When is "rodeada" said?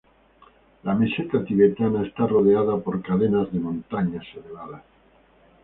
2.25-2.75